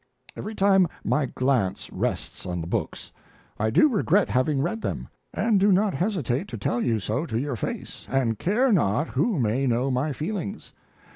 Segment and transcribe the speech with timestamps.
[0.35, 3.11] Every time my glance rests on the books
[3.59, 7.39] I do regret having read them, and do not hesitate to tell you so to
[7.39, 10.73] your face, and care not who may know my feelings.